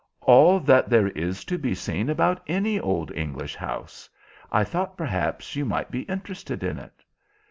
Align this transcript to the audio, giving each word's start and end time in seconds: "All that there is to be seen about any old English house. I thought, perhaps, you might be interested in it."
"All 0.21 0.59
that 0.61 0.89
there 0.89 1.09
is 1.09 1.45
to 1.45 1.59
be 1.59 1.75
seen 1.75 2.09
about 2.09 2.41
any 2.47 2.79
old 2.79 3.11
English 3.13 3.55
house. 3.55 4.09
I 4.51 4.63
thought, 4.63 4.97
perhaps, 4.97 5.55
you 5.55 5.63
might 5.63 5.91
be 5.91 6.01
interested 6.09 6.63
in 6.63 6.79
it." 6.79 7.03